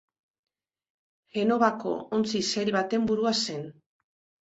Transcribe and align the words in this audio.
Genovako 1.37 1.95
ontzi-sail 2.19 2.75
baten 2.81 3.09
burua 3.15 3.39
zen. 3.47 3.73